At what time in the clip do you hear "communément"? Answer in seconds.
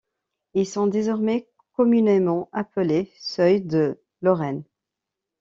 1.73-2.49